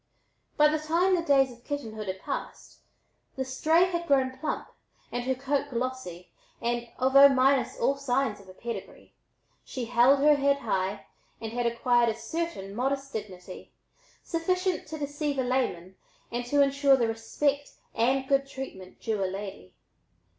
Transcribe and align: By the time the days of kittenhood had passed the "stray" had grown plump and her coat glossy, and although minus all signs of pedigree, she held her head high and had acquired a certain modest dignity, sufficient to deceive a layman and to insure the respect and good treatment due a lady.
By 0.57 0.67
the 0.67 0.79
time 0.79 1.13
the 1.15 1.21
days 1.21 1.51
of 1.51 1.63
kittenhood 1.63 2.07
had 2.07 2.21
passed 2.21 2.79
the 3.35 3.45
"stray" 3.45 3.83
had 3.85 4.07
grown 4.07 4.35
plump 4.35 4.67
and 5.11 5.25
her 5.25 5.35
coat 5.35 5.69
glossy, 5.69 6.31
and 6.59 6.87
although 6.97 7.29
minus 7.29 7.77
all 7.79 7.95
signs 7.97 8.39
of 8.39 8.47
pedigree, 8.59 9.13
she 9.63 9.85
held 9.85 10.17
her 10.17 10.37
head 10.37 10.57
high 10.57 11.05
and 11.39 11.53
had 11.53 11.67
acquired 11.67 12.09
a 12.09 12.15
certain 12.15 12.73
modest 12.73 13.13
dignity, 13.13 13.73
sufficient 14.23 14.87
to 14.87 14.97
deceive 14.97 15.37
a 15.37 15.43
layman 15.43 15.95
and 16.31 16.47
to 16.47 16.63
insure 16.63 16.97
the 16.97 17.07
respect 17.07 17.73
and 17.93 18.27
good 18.27 18.47
treatment 18.47 19.01
due 19.01 19.23
a 19.23 19.27
lady. 19.29 19.75